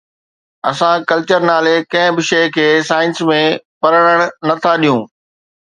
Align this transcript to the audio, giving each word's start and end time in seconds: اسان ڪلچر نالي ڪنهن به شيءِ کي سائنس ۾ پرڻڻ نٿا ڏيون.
اسان 0.69 0.97
ڪلچر 1.09 1.41
نالي 1.49 1.75
ڪنهن 1.91 2.11
به 2.17 2.23
شيءِ 2.29 2.45
کي 2.55 2.67
سائنس 2.89 3.23
۾ 3.33 3.39
پرڻڻ 3.81 4.17
نٿا 4.47 4.73
ڏيون. 4.81 5.01